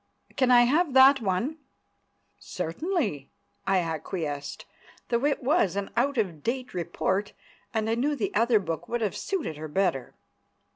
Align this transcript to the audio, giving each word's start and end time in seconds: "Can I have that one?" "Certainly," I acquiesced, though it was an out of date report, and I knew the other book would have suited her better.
"Can 0.35 0.49
I 0.49 0.63
have 0.63 0.93
that 0.95 1.21
one?" 1.21 1.59
"Certainly," 2.39 3.29
I 3.67 3.77
acquiesced, 3.77 4.65
though 5.09 5.25
it 5.27 5.43
was 5.43 5.75
an 5.75 5.91
out 5.95 6.17
of 6.17 6.41
date 6.41 6.73
report, 6.73 7.33
and 7.71 7.87
I 7.87 7.93
knew 7.93 8.15
the 8.15 8.33
other 8.33 8.57
book 8.59 8.89
would 8.89 9.01
have 9.01 9.15
suited 9.15 9.57
her 9.57 9.67
better. 9.67 10.15